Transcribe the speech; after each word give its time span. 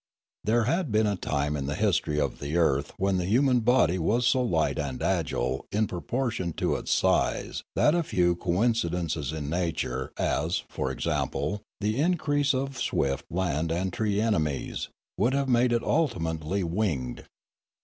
There 0.43 0.63
had 0.63 0.91
been 0.91 1.05
a 1.05 1.15
time 1.15 1.55
in 1.55 1.67
the 1.67 1.75
history 1.75 2.19
of 2.19 2.39
the 2.39 2.57
earth 2.57 2.91
when 2.97 3.17
the 3.17 3.25
human 3.27 3.59
body 3.59 3.99
was 3.99 4.25
so 4.25 4.41
light 4.41 4.79
and 4.79 4.99
agile 4.99 5.67
in 5.71 5.85
proportion 5.85 6.53
to 6.53 6.75
its 6.77 6.91
size 6.91 7.61
that 7.75 7.93
a 7.93 8.01
few 8.01 8.33
coincidences 8.35 9.31
in 9.31 9.47
nature, 9.47 10.11
as, 10.17 10.63
for 10.67 10.89
example, 10.91 11.61
the 11.79 11.99
increase 11.99 12.55
of 12.55 12.79
swift 12.79 13.25
land 13.29 13.71
and 13.71 13.93
tree 13.93 14.19
enemies, 14.19 14.89
would 15.19 15.33
have 15.33 15.47
made 15.47 15.71
it 15.71 15.83
ultimately 15.83 16.63
winged. 16.63 17.25